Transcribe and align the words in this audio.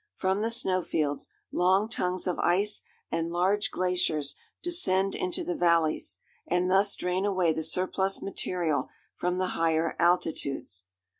From 0.15 0.41
the 0.41 0.49
snowfields, 0.49 1.29
long 1.51 1.87
tongues 1.87 2.25
of 2.25 2.39
ice 2.39 2.81
and 3.11 3.29
large 3.31 3.69
glaciers 3.69 4.35
descend 4.63 5.13
into 5.13 5.43
the 5.43 5.53
valleys, 5.53 6.17
and 6.47 6.71
thus 6.71 6.95
drain 6.95 7.23
away 7.23 7.53
the 7.53 7.61
surplus 7.61 8.19
material 8.19 8.89
from 9.15 9.37
the 9.37 9.49
higher 9.49 9.95
altitudes. 9.99 10.85